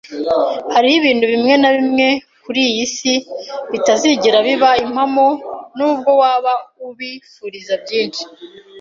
Hariho 0.73 0.95
ibintu 1.01 1.25
bimwe 1.33 1.53
na 1.61 1.69
bimwe 1.75 2.07
kuriyi 2.43 2.83
si 2.95 3.13
bitazigera 3.71 4.37
biba 4.47 4.69
impamo, 4.85 5.27
nubwo 5.77 6.09
waba 6.21 6.53
ubifuriza 6.87 7.73
byinshi. 7.83 8.23